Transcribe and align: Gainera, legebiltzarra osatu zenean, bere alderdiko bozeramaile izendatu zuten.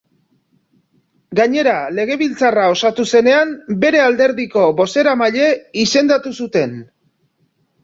Gainera, 1.39 1.75
legebiltzarra 1.99 2.63
osatu 2.77 3.05
zenean, 3.13 3.53
bere 3.85 4.03
alderdiko 4.07 4.65
bozeramaile 4.83 5.53
izendatu 5.87 6.35
zuten. 6.43 6.77